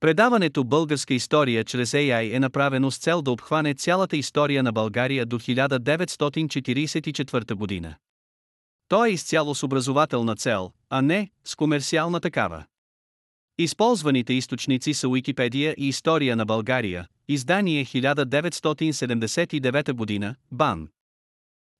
[0.00, 5.26] Предаването Българска история чрез AI е направено с цел да обхване цялата история на България
[5.26, 7.94] до 1944 година.
[8.88, 12.64] То е изцяло с образователна цел, а не с комерциална такава.
[13.58, 20.88] Използваните източници са Уикипедия и История на България, издание 1979 година, БАН.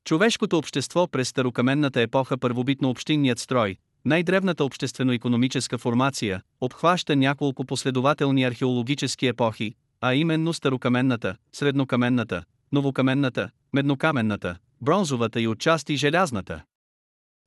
[0.05, 3.77] Човешкото общество през старокаменната епоха първобитно общинният строй,
[4.07, 15.41] най-древната обществено-економическа формация, обхваща няколко последователни археологически епохи, а именно старокаменната, среднокаменната, новокаменната, меднокаменната, бронзовата
[15.41, 16.62] и отчасти желязната.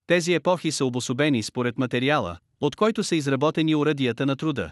[0.07, 4.71] Тези епохи са обособени според материала, от който са изработени урадията на труда.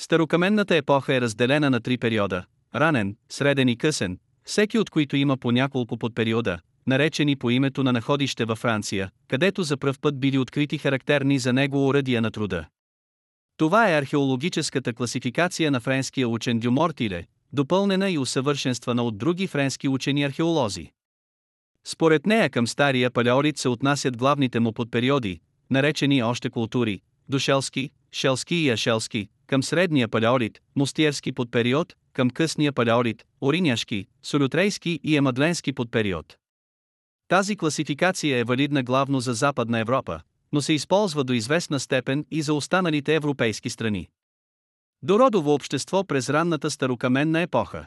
[0.00, 5.36] Старокаменната епоха е разделена на три периода– ранен, среден и късен, всеки от които има
[5.36, 10.38] по няколко подпериода, наречени по името на находище във Франция, където за пръв път били
[10.38, 12.66] открити характерни за него уръдия на труда.
[13.56, 20.24] Това е археологическата класификация на френския учен Дюмортиле, допълнена и усъвършенствана от други френски учени
[20.24, 20.90] археолози.
[21.84, 28.54] Според нея към стария палеолит се отнасят главните му подпериоди, наречени още култури, душелски, шелски
[28.54, 36.36] и ашелски, към средния палеолит, мустиерски подпериод, към късния палеолит, ориняшки, солютрейски и емадленски подпериод.
[37.32, 40.20] Тази класификация е валидна главно за Западна Европа,
[40.52, 44.08] но се използва до известна степен и за останалите европейски страни.
[45.02, 47.86] Дородово общество през ранната старокаменна епоха.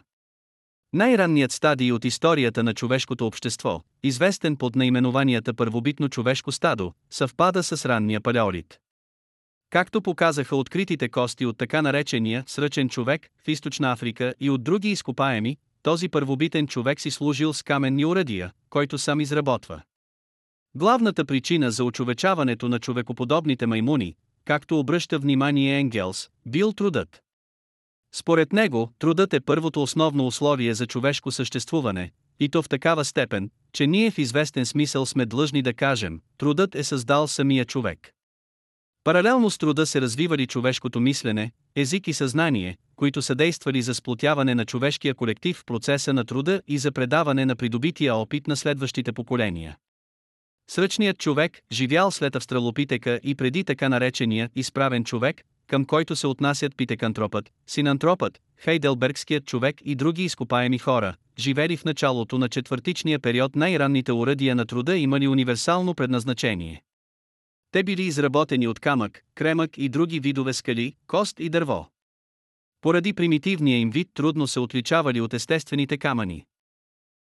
[0.93, 7.85] Най-ранният стадий от историята на човешкото общество, известен под наименованията първобитно човешко стадо, съвпада с
[7.85, 8.79] ранния палеолит.
[9.69, 14.89] Както показаха откритите кости от така наречения сръчен човек в Източна Африка и от други
[14.89, 19.81] изкопаеми, този първобитен човек си служил с каменни урадия, който сам изработва.
[20.75, 27.21] Главната причина за очовечаването на човекоподобните маймуни, както обръща внимание Енгелс, бил трудът.
[28.15, 33.49] Според него, трудът е първото основно условие за човешко съществуване, и то в такава степен,
[33.73, 38.14] че ние в известен смисъл сме длъжни да кажем, трудът е създал самия човек.
[39.05, 44.55] Паралелно с труда се развивали човешкото мислене, език и съзнание, които са действали за сплотяване
[44.55, 49.11] на човешкия колектив в процеса на труда и за предаване на придобития опит на следващите
[49.11, 49.77] поколения.
[50.71, 56.77] Сръчният човек, живял след австралопитека и преди така наречения изправен човек, към който се отнасят
[56.77, 64.11] питекантропът, синантропът, хейделбергският човек и други изкопаеми хора, живели в началото на четвъртичния период най-ранните
[64.11, 66.81] уръдия на труда имали универсално предназначение.
[67.75, 71.89] Те били изработени от камък, кремък и други видове скали, кост и дърво.
[72.81, 76.45] Поради примитивния им вид трудно се отличавали от естествените камъни.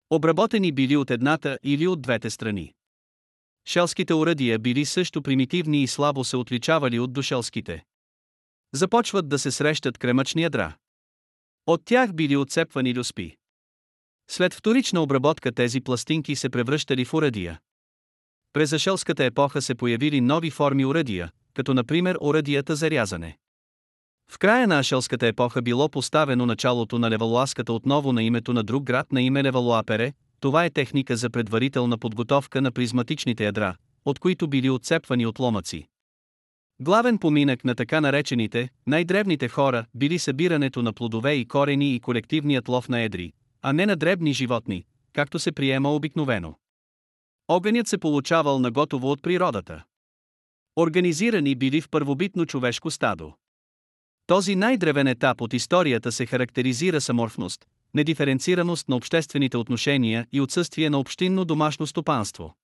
[0.09, 2.73] Обработени били от едната или от двете страни.
[3.65, 7.85] Шелските уръдия били също примитивни и слабо се отличавали от душелските.
[8.73, 10.75] Започват да се срещат кремъчни ядра.
[11.65, 13.37] От тях били отцепвани люспи.
[14.29, 17.59] След вторична обработка тези пластинки се превръщали в уръдия.
[18.57, 23.37] През Ашелската епоха се появили нови форми уръдия, като например уръдията за рязане.
[24.31, 28.83] В края на Ашелската епоха било поставено началото на левалуаската отново на името на друг
[28.83, 33.75] град на име Левалуапере, това е техника за предварителна подготовка на призматичните ядра,
[34.05, 35.87] от които били отцепвани отломъци.
[36.79, 42.67] Главен поминък на така наречените, най-древните хора, били събирането на плодове и корени и колективният
[42.67, 46.55] лов на едри, а не на дребни животни, както се приема обикновено.
[47.47, 49.83] Огънят се получавал наготово от природата.
[50.75, 53.33] Организирани били в първобитно човешко стадо.
[54.25, 60.89] Този най-древен етап от историята се характеризира с аморфност, недиференцираност на обществените отношения и отсъствие
[60.89, 62.55] на общинно домашно стопанство.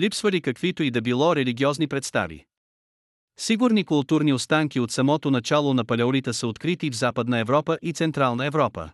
[0.00, 2.44] Липсвали каквито и да било религиозни представи.
[3.38, 8.46] Сигурни културни останки от самото начало на палеолита са открити в Западна Европа и Централна
[8.46, 8.90] Европа.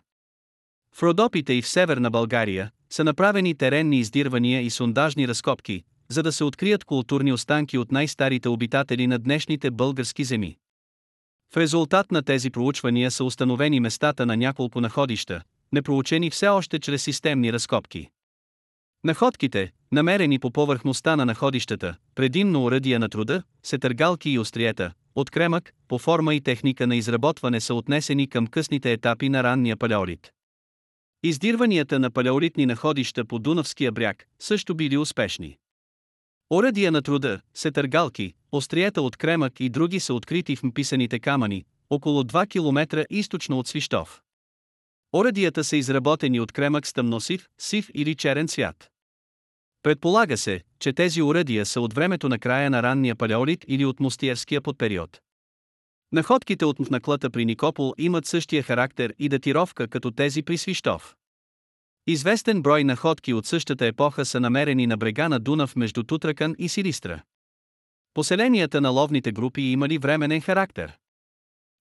[0.97, 6.31] В Родопите и в Северна България са направени теренни издирвания и сондажни разкопки, за да
[6.31, 10.57] се открият културни останки от най-старите обитатели на днешните български земи.
[11.53, 15.41] В резултат на тези проучвания са установени местата на няколко находища,
[15.71, 18.09] непроучени все още чрез системни разкопки.
[19.03, 25.29] Находките, намерени по повърхността на находищата, предимно уръдия на труда, се търгалки и остриета, от
[25.29, 30.31] кремък, по форма и техника на изработване са отнесени към късните етапи на ранния палеолит.
[31.27, 35.57] Издирванията на палеолитни находища по Дунавския бряг също били успешни.
[36.49, 42.23] Оръдия на труда, сетъргалки, остриета от кремък и други са открити в mpисаните камъни, около
[42.23, 44.21] 2 км източно от Свищов.
[45.13, 48.89] Оръдията са изработени от кремък с тъмносив, сив или черен цвят.
[49.83, 53.99] Предполага се, че тези уръдия са от времето на края на ранния палеолит или от
[53.99, 55.21] мустиевския подпериод.
[56.15, 61.15] Находките от Мфнаклата при Никопол имат същия характер и датировка като тези при Свищов.
[62.07, 66.69] Известен брой находки от същата епоха са намерени на брега на Дунав между Тутракан и
[66.69, 67.21] Силистра.
[68.13, 70.97] Поселенията на ловните групи имали временен характер.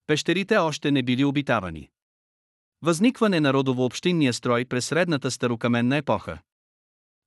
[0.07, 1.91] Пещерите още не били обитавани.
[2.83, 6.39] Възникване на родово-общинния строй през средната старокаменна епоха.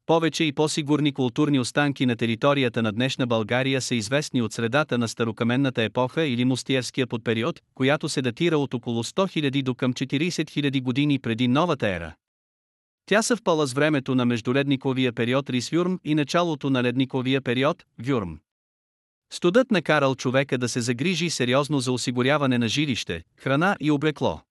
[0.08, 5.08] Повече и по-сигурни културни останки на територията на днешна България са известни от средата на
[5.08, 10.30] старокаменната епоха или мустиерския подпериод, която се датира от около 100 000 до към 40
[10.30, 12.16] 000 години преди новата ера.
[13.06, 18.40] Тя съвпала с времето на междуледниковия период Рисвюрм и началото на ледниковия период Вюрм.
[19.34, 24.42] Студът накарал човека да се загрижи сериозно за осигуряване на жилище, храна и облекло.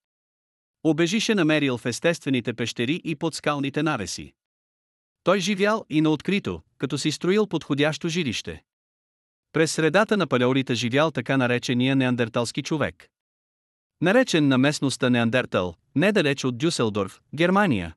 [0.84, 4.32] Обежише намерил в естествените пещери и под скалните навеси.
[5.26, 8.62] Той живял и на открито, като си строил подходящо жилище.
[9.52, 13.08] През средата на палеолита живял така наречения неандерталски човек.
[14.00, 17.94] Наречен на местността Неандертал, недалеч от Дюселдорф, Германия.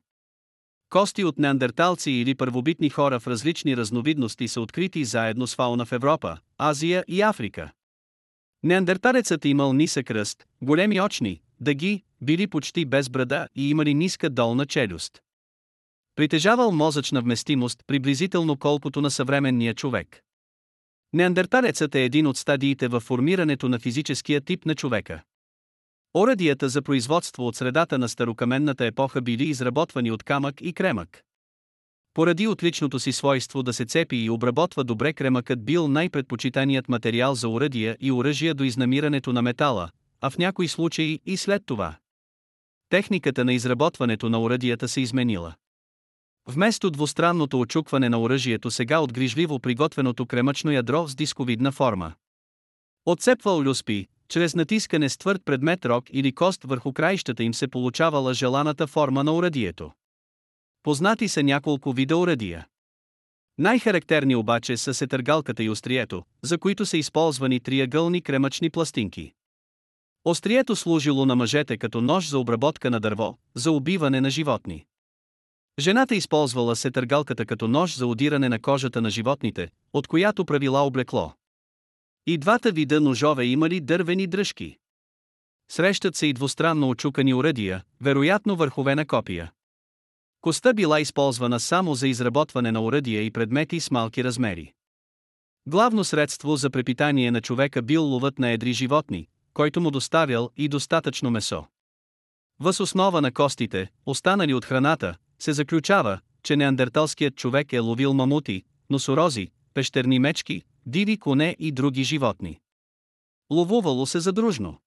[0.88, 5.92] Кости от неандерталци или първобитни хора в различни разновидности са открити заедно с фауна в
[5.92, 7.72] Европа, Азия и Африка.
[8.62, 14.66] Неандерталецът имал нисък ръст, големи очни, дъги, били почти без брада и имали ниска долна
[14.66, 15.22] челюст.
[16.20, 20.20] Притежавал мозъчна вместимост приблизително колкото на съвременния човек.
[21.12, 25.22] Неандерталецът е един от стадиите в формирането на физическия тип на човека.
[26.14, 31.22] Орадията за производство от средата на старокаменната епоха били изработвани от камък и кремък.
[32.14, 37.48] Поради отличното си свойство да се цепи и обработва добре кремъкът бил най-предпочитаният материал за
[37.48, 39.90] оръдия и оръжия до изнамирането на метала,
[40.20, 41.96] а в някои случаи и след това.
[42.88, 45.54] Техниката на изработването на оръдията се изменила.
[46.52, 52.12] Вместо двустранното очукване на оръжието сега от грижливо приготвеното кремъчно ядро с дисковидна форма.
[53.06, 58.34] Отцепвал люспи, чрез натискане с твърд предмет рок или кост върху краищата им се получавала
[58.34, 59.90] желаната форма на оръдието.
[60.82, 62.66] Познати са няколко вида оръдия.
[63.58, 69.32] Най-характерни обаче са сетъргалката и острието, за които са използвани триъгълни кремъчни пластинки.
[70.24, 74.86] Острието служило на мъжете като нож за обработка на дърво, за убиване на животни.
[75.78, 80.86] Жената използвала се търгалката като нож за удиране на кожата на животните, от която правила
[80.86, 81.32] облекло.
[82.26, 84.78] И двата вида ножове имали дървени дръжки.
[85.70, 89.52] Срещат се и двустранно очукани уръдия, вероятно върхове на копия.
[90.40, 94.72] Коста била използвана само за изработване на уръдия и предмети с малки размери.
[95.66, 100.68] Главно средство за препитание на човека бил ловът на едри животни, който му доставял и
[100.68, 101.64] достатъчно месо.
[102.60, 108.62] Въз основа на костите, останали от храната, се заключава, че неандерталският човек е ловил мамути,
[108.90, 112.60] носорози, пещерни мечки, диви коне и други животни.
[113.52, 114.78] Ловувало се задружно.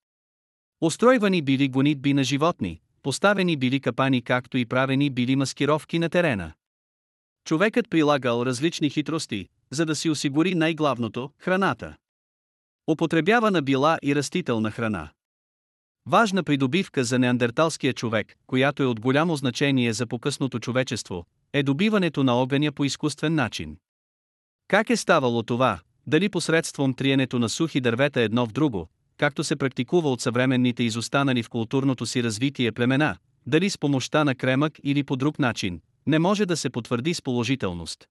[0.82, 6.54] Устройвани били гонитби на животни, поставени били капани както и правени били маскировки на терена.
[7.46, 11.96] Човекът прилагал различни хитрости, за да си осигури най-главното– храната.
[12.88, 15.10] Употребявана била и растителна храна.
[16.06, 22.24] Важна придобивка за неандерталския човек, която е от голямо значение за покъсното човечество, е добиването
[22.24, 23.78] на огъня по изкуствен начин.
[24.68, 29.56] Как е ставало това, дали посредством триенето на сухи дървета едно в друго, както се
[29.56, 33.18] практикува от съвременните изостанали в културното си развитие племена,
[33.48, 37.22] дали с помощта на кремък или по друг начин, не може да се потвърди с
[37.22, 38.08] положителност.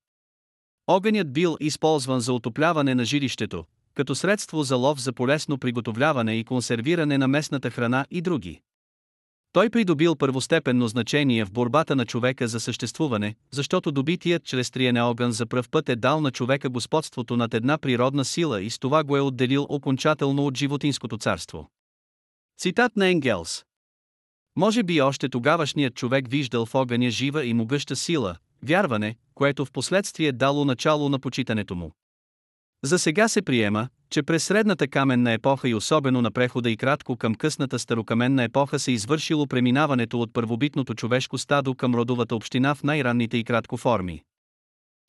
[0.87, 6.45] Огънят бил използван за отопляване на жилището, като средство за лов за полезно приготовляване и
[6.45, 8.61] консервиране на местната храна и други.
[9.53, 15.33] Той придобил първостепенно значение в борбата на човека за съществуване, защото добитият чрез триене огън
[15.33, 19.05] за пръв път е дал на човека господството над една природна сила и с това
[19.05, 21.71] го е отделил окончателно от животинското царство.
[22.59, 23.65] Цитат на Енгелс
[24.57, 29.73] Може би още тогавашният човек виждал в огъня жива и могъща сила, вярване, което в
[29.73, 31.93] последствие дало начало на почитането му.
[32.85, 37.17] За сега се приема, че през средната каменна епоха и особено на прехода и кратко
[37.17, 42.83] към късната старокаменна епоха се извършило преминаването от първобитното човешко стадо към родовата община в
[42.83, 44.23] най-ранните и кратко форми.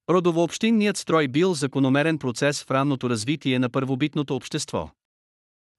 [0.10, 4.90] Родовообщинният строй бил закономерен процес в ранното развитие на първобитното общество.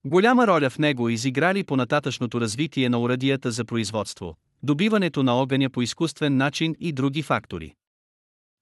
[0.06, 5.70] Голяма роля в него изиграли по нататъчното развитие на урадията за производство, добиването на огъня
[5.70, 7.74] по изкуствен начин и други фактори.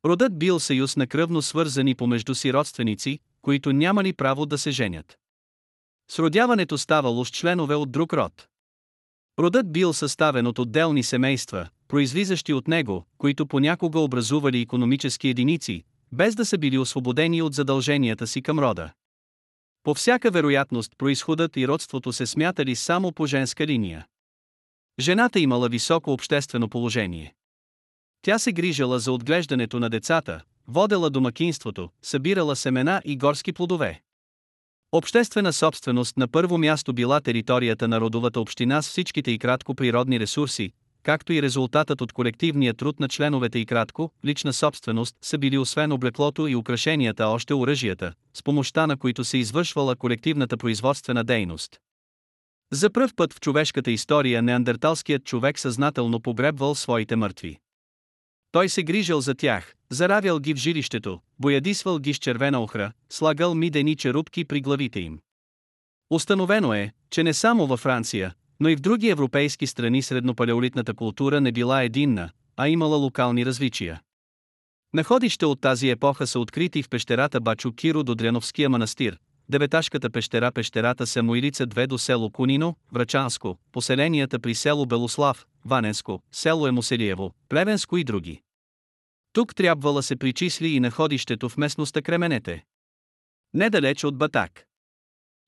[0.05, 5.19] Родът бил съюз на кръвно свързани помежду си родственици, които нямали право да се женят.
[6.11, 8.49] Сродяването ставало с членове от друг род.
[9.39, 16.35] Родът бил съставен от отделни семейства, произлизащи от него, които понякога образували економически единици, без
[16.35, 18.93] да са били освободени от задълженията си към рода.
[19.83, 24.07] По всяка вероятност происходът и родството се смятали само по женска линия.
[25.01, 27.35] Жената имала високо обществено положение.
[28.23, 34.02] Тя се грижала за отглеждането на децата, водела домакинството, събирала семена и горски плодове.
[34.93, 40.21] Обществена собственост на първо място била територията на родовата община с всичките и кратко природни
[40.21, 45.59] ресурси, както и резултатът от колективния труд на членовете и кратко, лична собственост, са били
[45.59, 51.81] освен облеклото и украшенията още оръжията, с помощта на които се извършвала колективната производствена дейност.
[52.73, 57.59] За пръв път в човешката история неандерталският човек съзнателно погребвал своите мъртви.
[58.53, 63.55] Той се грижал за тях, заравял ги в жилището, боядисвал ги с червена охра, слагал
[63.55, 65.21] мидени черупки при главите им.
[66.11, 71.41] Установено е, че не само във Франция, но и в други европейски страни среднопалеолитната култура
[71.41, 74.01] не била единна, а имала локални различия.
[74.95, 79.19] Находища от тази епоха са открити в пещерата Бачо Киро до Дряновския манастир,
[79.53, 86.67] Деветашката пещера Пещерата Самоилица 2 до село Кунино, Врачанско, поселенията при село Белослав, Ваненско, село
[86.67, 88.41] Емоселиево, Плевенско и други.
[89.33, 92.65] Тук трябвала се причисли и находището в местността Кременете.
[93.55, 94.65] Недалеч от Батак.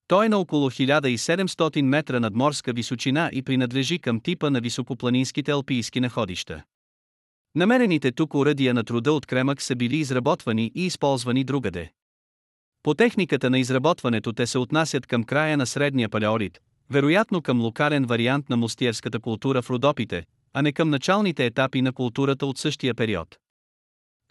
[0.07, 5.51] Той е на около 1700 метра над морска височина и принадлежи към типа на високопланинските
[5.51, 6.63] алпийски находища.
[7.55, 11.91] Намерените тук уръдия на труда от кремък са били изработвани и използвани другаде.
[12.85, 16.61] По техниката на изработването те се отнасят към края на средния палеолит,
[16.91, 21.93] вероятно към локален вариант на мустиерската култура в Родопите, а не към началните етапи на
[21.93, 23.37] културата от същия период.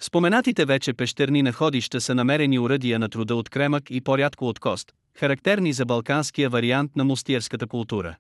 [0.01, 4.93] Споменатите вече пещерни находища са намерени уръдия на труда от кремък и по-рядко от кост,
[5.15, 8.15] характерни за балканския вариант на мустиерската култура.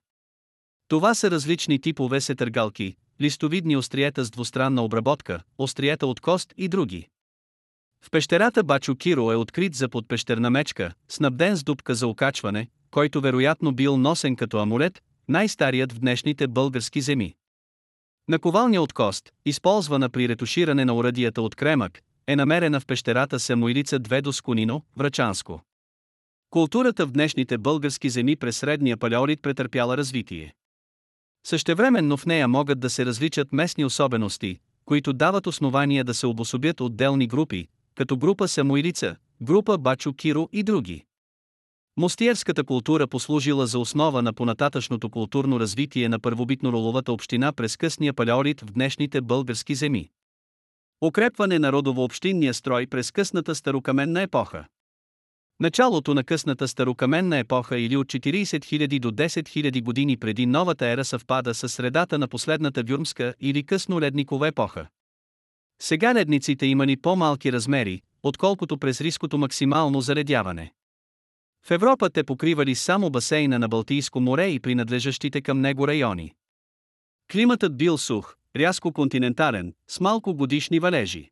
[0.87, 7.07] Това са различни типове сетъргалки, листовидни остриета с двустранна обработка, остриета от кост и други.
[8.05, 13.21] В пещерата Бачо Киро е открит за подпещерна мечка, снабден с дупка за окачване, който
[13.21, 17.35] вероятно бил носен като амулет, най-старият в днешните български земи.
[18.27, 23.99] Наковалня от кост, използвана при ретуширане на урадията от кремък, е намерена в пещерата Самоилица
[23.99, 25.61] 2 до Скунино, Врачанско.
[26.49, 30.53] Културата в днешните български земи през средния палеолит претърпяла развитие.
[31.47, 36.81] Същевременно в нея могат да се различат местни особености, които дават основания да се обособят
[36.81, 41.05] отделни групи, като група Самоилица, група Бачо Киро и други.
[41.97, 48.61] Мостиерската култура послужила за основа на понататъчното културно развитие на първобитно-роловата община през късния палеолит
[48.61, 50.09] в днешните български земи.
[51.01, 54.65] Укрепване на родово-общинния строй през късната старокаменна епоха.
[55.59, 60.87] Началото на късната старокаменна епоха или от 40 000 до 10 000 години преди новата
[60.87, 64.87] ера съвпада с средата на последната вюрмска или късно-ледникова епоха.
[65.85, 70.73] Сега ледниците имали по-малки размери, отколкото през риското максимално заредяване.
[71.65, 76.33] В Европа те покривали само басейна на Балтийско море и принадлежащите към него райони.
[77.31, 81.29] Климатът бил сух, рязко континентален, с малко годишни валежи.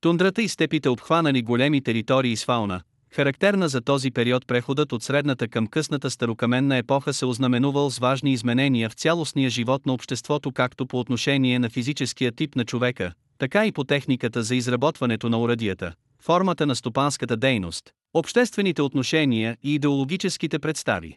[0.00, 5.48] Тундрата и степите обхванали големи територии с фауна, характерна за този период преходът от средната
[5.48, 10.86] към късната старокаменна епоха се ознаменувал с важни изменения в цялостния живот на обществото както
[10.86, 15.92] по отношение на физическия тип на човека, така и по техниката за изработването на урадията,
[16.20, 21.16] формата на стопанската дейност, обществените отношения и идеологическите представи.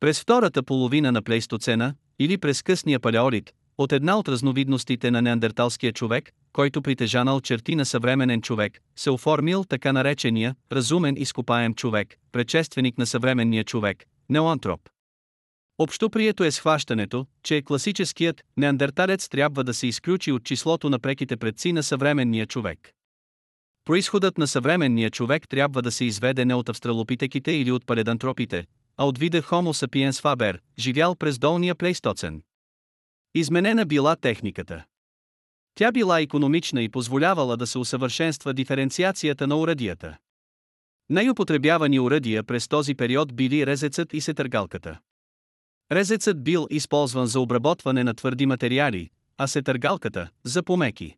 [0.00, 5.92] През втората половина на плейстоцена, или през късния палеолит, от една от разновидностите на неандерталския
[5.92, 12.98] човек, който притежанал черти на съвременен човек, се оформил така наречения разумен изкопаем човек, предшественик
[12.98, 14.80] на съвременния човек, неоантроп.
[15.82, 21.72] Общоприето е схващането, че класическият неандерталец трябва да се изключи от числото на преките предци
[21.72, 22.90] на съвременния човек.
[23.84, 29.06] Произходът на съвременния човек трябва да се изведе не от австралопитеките или от паледантропите, а
[29.06, 32.42] от вида Homo sapiens faber, живял през долния плейстоцен.
[33.34, 34.84] Изменена била техниката.
[35.74, 40.16] Тя била економична и позволявала да се усъвършенства диференциацията на урадията.
[41.10, 44.98] Най-употребявани урадия през този период били резецът и сетъргалката.
[45.92, 51.16] Резецът бил използван за обработване на твърди материали, а сетъргалката– за помеки.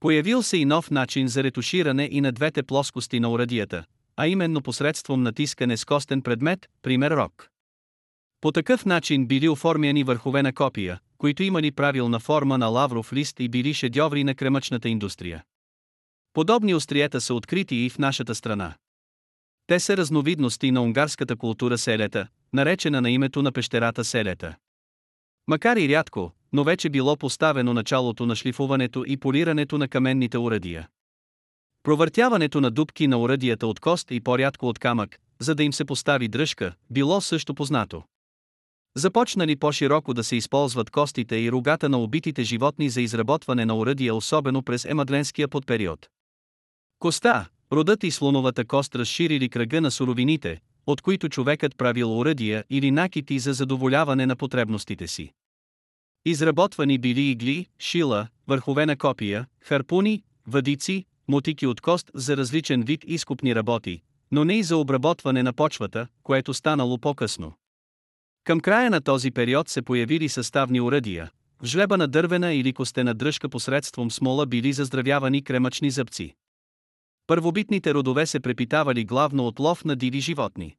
[0.00, 3.84] Появил се и нов начин за ретуширане и на двете плоскости на урадията,
[4.16, 7.48] а именно посредством натискане с костен предмет, пример рок.
[8.40, 13.40] По такъв начин били оформяни върхове на копия, които имали правилна форма на лавров лист
[13.40, 15.44] и били шедьоври на кремъчната индустрия.
[16.32, 18.74] Подобни остриета са открити и в нашата страна.
[19.66, 24.56] Те са разновидности на унгарската култура селета, наречена на името на пещерата селета.
[25.48, 30.88] Макар и рядко, но вече било поставено началото на шлифуването и полирането на каменните урадия.
[31.82, 35.84] Провъртяването на дубки на урадията от кост и по-рядко от камък, за да им се
[35.84, 38.02] постави дръжка, било също познато.
[38.96, 44.14] Започнали по-широко да се използват костите и рогата на убитите животни за изработване на оръдия
[44.14, 46.08] особено през емадленския подпериод.
[46.98, 52.90] Коста, родът и слоновата кост разширили кръга на суровините, от които човекът правил оръдия или
[52.90, 55.32] накити за задоволяване на потребностите си.
[56.24, 63.04] Изработвани били игли, шила, върхове на копия, харпуни, въдици, мотики от кост за различен вид
[63.06, 64.02] изкупни работи,
[64.32, 67.52] но не и за обработване на почвата, което станало по-късно.
[68.44, 71.30] Към края на този период се появили съставни уръдия,
[71.62, 76.34] в жлеба на дървена или костена дръжка посредством смола били заздравявани кремъчни зъбци.
[77.26, 80.76] Първобитните родове се препитавали главно от лов на диви животни.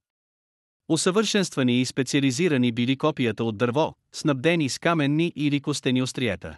[0.89, 6.57] Усъвършенствани и специализирани били копията от дърво, снабдени с каменни или костени остриета.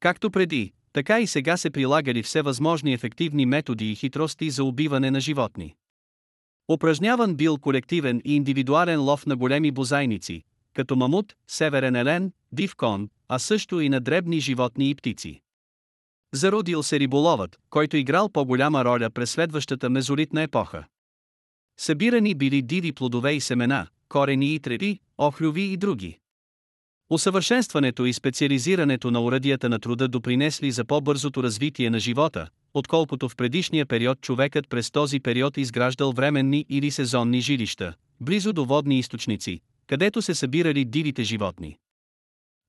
[0.00, 5.20] Както преди, така и сега се прилагали всевъзможни ефективни методи и хитрости за убиване на
[5.20, 5.74] животни.
[6.68, 10.42] Упражняван бил колективен и индивидуален лов на големи бозайници,
[10.74, 15.40] като мамут, северен елен, див кон, а също и на дребни животни и птици.
[16.34, 20.84] Зародил се риболовът, който играл по-голяма роля през следващата мезолитна епоха.
[21.80, 26.18] Събирани били диви плодове и семена, корени и треви, охлюви и други.
[27.10, 33.36] Усъвършенстването и специализирането на урадията на труда допринесли за по-бързото развитие на живота, отколкото в
[33.36, 39.60] предишния период човекът през този период изграждал временни или сезонни жилища, близо до водни източници,
[39.86, 41.76] където се събирали дивите животни.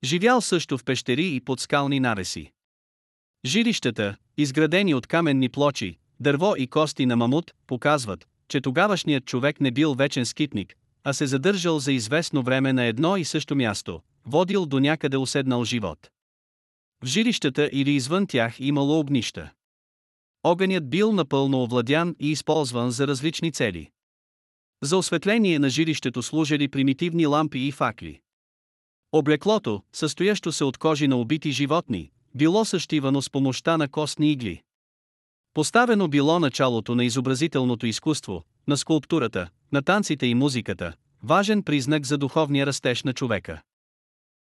[0.04, 2.52] Живял също в пещери и под скални навеси.
[3.46, 9.70] Жилищата, изградени от каменни плочи, дърво и кости на мамут, показват, че тогавашният човек не
[9.70, 14.66] бил вечен скитник, а се задържал за известно време на едно и също място, водил
[14.66, 16.10] до някъде уседнал живот.
[17.02, 19.50] В жилищата или извън тях имало огнища.
[20.42, 23.90] Огънят бил напълно овладян и използван за различни цели.
[24.82, 28.20] За осветление на жилището служили примитивни лампи и факли.
[29.12, 34.62] Облеклото, състоящо се от кожи на убити животни, било същивано с помощта на костни игли.
[35.54, 42.18] Поставено било началото на изобразителното изкуство, на скулптурата, на танците и музиката, важен признак за
[42.18, 43.62] духовния растеж на човека.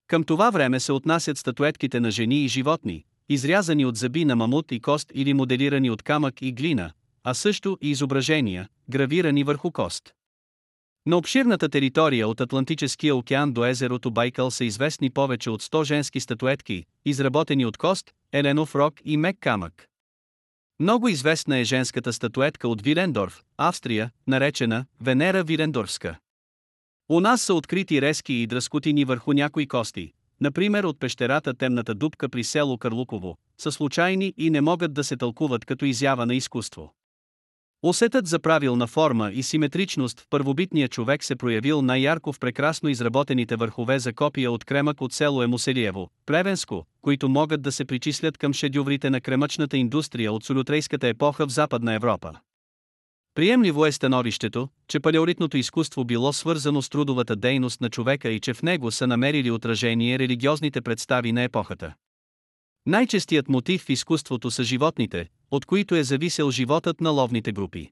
[0.07, 4.71] Към това време се отнасят статуетките на жени и животни, изрязани от зъби на мамут
[4.71, 6.91] и кост или моделирани от камък и глина,
[7.23, 10.13] а също и изображения, гравирани върху кост.
[11.05, 16.19] На обширната територия от Атлантическия океан до езерото Байкал са известни повече от 100 женски
[16.19, 19.87] статуетки, изработени от кост, еленов рок и мек камък.
[20.79, 26.19] Много известна е женската статуетка от Вилендорф, Австрия, наречена Венера Вилендорфска.
[27.09, 30.11] У нас са открити резки и дръскотини върху някои кости,
[30.41, 35.17] например от пещерата Темната дупка при село Карлуково, са случайни и не могат да се
[35.17, 36.93] тълкуват като изява на изкуство.
[37.85, 43.55] Усетът за правилна форма и симетричност в първобитния човек се проявил най-ярко в прекрасно изработените
[43.55, 48.53] върхове за копия от кремък от село Емуселиево, Плевенско, които могат да се причислят към
[48.53, 52.31] шедюврите на кремъчната индустрия от солютрейската епоха в Западна Европа.
[53.35, 58.53] Приемливо е становището, че палеолитното изкуство било свързано с трудовата дейност на човека и че
[58.53, 61.93] в него са намерили отражение религиозните представи на епохата.
[62.85, 67.91] Най-честият мотив в изкуството са животните, от които е зависел животът на ловните групи.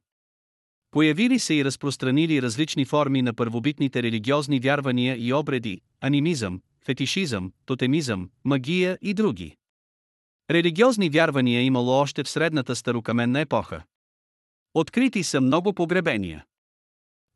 [0.92, 8.30] Появили се и разпространили различни форми на първобитните религиозни вярвания и обреди, анимизъм, фетишизъм, тотемизъм,
[8.46, 9.56] магия и други.
[10.52, 13.84] Религиозни вярвания имало още в средната старокаменна епоха.
[14.74, 16.46] Открити са много погребения.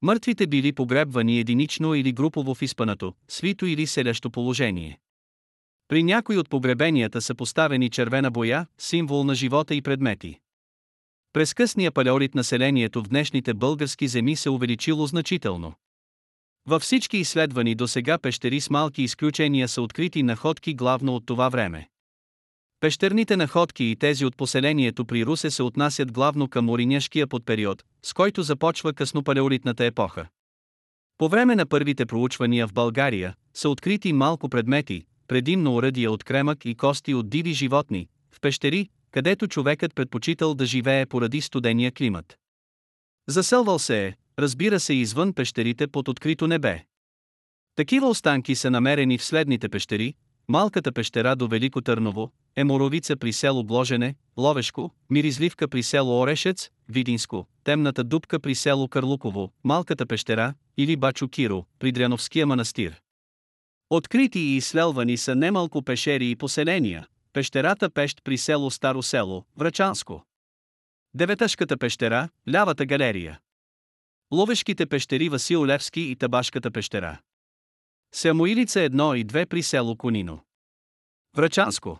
[0.01, 4.99] Мъртвите били погребвани единично или групово в изпънато, свито или селящо положение.
[5.87, 10.39] При някои от погребенията са поставени червена боя, символ на живота и предмети.
[11.33, 15.73] През късния палеолит населението в днешните български земи се увеличило значително.
[16.67, 21.49] Във всички изследвани до сега пещери с малки изключения са открити находки главно от това
[21.49, 21.89] време.
[22.79, 28.13] Пещерните находки и тези от поселението при Русе се отнасят главно към Ориняшкия подпериод, с
[28.13, 30.27] който започва къснопалеолитната епоха.
[31.17, 36.65] По време на първите проучвания в България са открити малко предмети, предимно оръдия от кремък
[36.65, 42.37] и кости от диви животни, в пещери, където човекът предпочитал да живее поради студения климат.
[43.27, 46.83] Заселвал се е, разбира се извън пещерите под открито небе.
[47.75, 50.13] Такива останки са намерени в следните пещери,
[50.47, 57.47] Малката пещера до Велико Търново, Еморовица при село Бложене, Ловешко, Миризливка при село Орешец, Видинско,
[57.63, 63.01] Темната дупка при село Карлуково, Малката пещера, или Бачо Киро, при Дряновския манастир.
[63.89, 70.23] Открити и изследвани са немалко пешери и поселения, пещерата Пещ при село Старо село, Врачанско.
[71.13, 73.39] Деветъшката пещера, лявата галерия.
[74.31, 77.21] Ловешките пещери Васил Левски и Табашката пещера.
[78.13, 80.39] Самоилица 1 и 2 при село Конино.
[81.35, 81.99] Врачанско.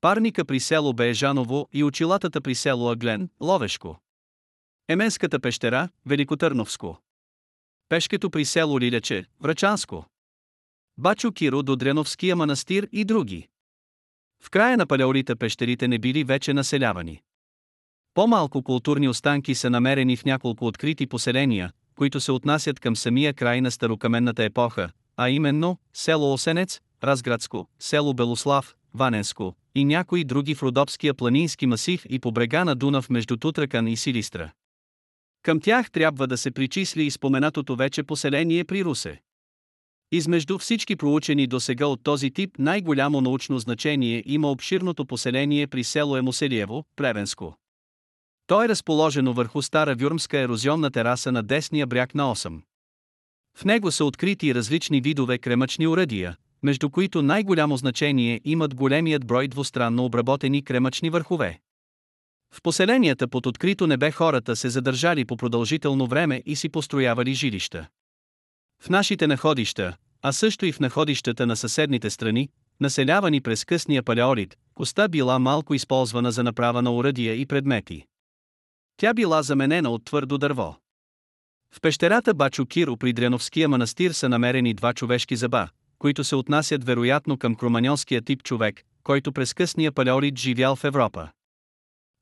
[0.00, 4.00] Парника при село Беежаново и очилатата при село Аглен, Ловешко.
[4.88, 6.98] Еменската пещера, Великотърновско.
[7.88, 10.06] Пешкето при село Лиляче, Врачанско.
[10.98, 13.48] Бачо Киро до Дреновския манастир и други.
[14.42, 17.22] В края на палеолита пещерите не били вече населявани.
[18.14, 23.60] По-малко културни останки са намерени в няколко открити поселения, които се отнасят към самия край
[23.60, 30.62] на старокаменната епоха, а именно село Осенец, Разградско, село Белослав, Ваненско и някои други в
[30.62, 34.52] Родопския планински масив и по брега на Дунав между Тутракан и Силистра.
[35.42, 39.20] Към тях трябва да се причисли и споменатото вече поселение при Русе.
[40.12, 45.84] Измежду всички проучени до сега от този тип най-голямо научно значение има обширното поселение при
[45.84, 47.56] село Емоселиево, Плевенско.
[48.46, 52.60] То е разположено върху стара вюрмска ерозионна тераса на десния бряг на 8.
[53.56, 59.48] В него са открити различни видове кремъчни уръдия, между които най-голямо значение имат големият брой
[59.48, 61.60] двустранно обработени кремъчни върхове.
[62.54, 67.88] В поселенията под открито небе хората се задържали по продължително време и си построявали жилища.
[68.82, 72.48] В нашите находища, а също и в находищата на съседните страни,
[72.80, 78.06] населявани през късния палеолит, коста била малко използвана за направа на уръдия и предмети.
[78.96, 80.76] Тя била заменена от твърдо дърво.
[81.70, 86.84] В пещерата Бачо Киро при Дреновския манастир са намерени два човешки зъба, които се отнасят
[86.84, 91.28] вероятно към кроманьонския тип човек, който през късния палеолит живял в Европа.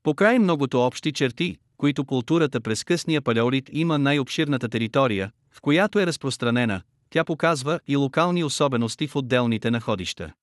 [0.03, 6.05] Покрай многото общи черти, които културата през късния палеолит има най-обширната територия, в която е
[6.05, 10.33] разпространена, тя показва и локални особености в отделните находища.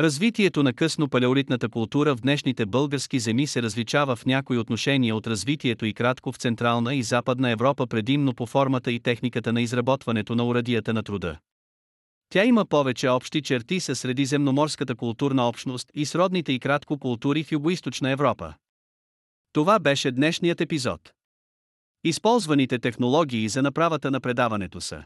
[0.00, 5.26] Развитието на късно палеолитната култура в днешните български земи се различава в някои отношения от
[5.26, 10.34] развитието и кратко в Централна и Западна Европа предимно по формата и техниката на изработването
[10.34, 11.38] на урадията на труда.
[12.30, 17.50] Тя има повече общи черти с средиземноморската културна общност и сродните и кратко култури в
[17.50, 18.54] Юго-Источна Европа.
[19.52, 21.12] Това беше днешният епизод.
[22.04, 25.04] Използваните технологии за направата на предаването са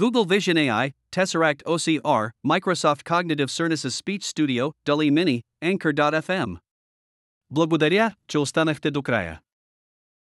[0.00, 6.56] Google Vision AI, Tesseract OCR, Microsoft Cognitive Services Speech Studio, DALI Mini, Anchor.fm.
[7.50, 9.40] Благодаря, че останахте до края.